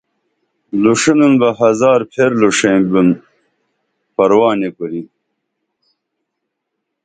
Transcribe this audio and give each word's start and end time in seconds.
لُوݜنُن 0.81 1.33
بہ 1.39 1.49
ہزار 1.61 1.99
پھیر 2.11 2.31
لُوݜیں 2.39 2.81
بُن 2.91 3.09
پرواہ 4.15 4.55
نی 4.59 4.69
کُری 4.75 5.01